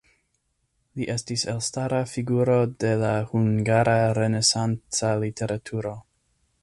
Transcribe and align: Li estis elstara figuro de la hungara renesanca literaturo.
Li 0.99 1.05
estis 1.15 1.43
elstara 1.51 1.99
figuro 2.13 2.55
de 2.85 2.93
la 3.03 3.13
hungara 3.33 3.99
renesanca 4.21 5.13
literaturo. 5.27 5.95